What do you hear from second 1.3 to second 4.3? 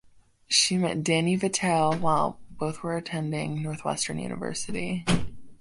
Vitale while both were attending Northwestern